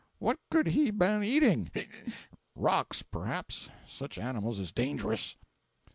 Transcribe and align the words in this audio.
What 0.17 0.39
could 0.49 0.65
he 0.69 0.89
ben 0.89 1.23
eating? 1.23 1.69
('ic!) 1.75 2.07
Rocks, 2.55 3.03
p'raps. 3.03 3.69
Such 3.85 4.17
animals 4.17 4.57
is 4.57 4.71
dangerous. 4.71 5.37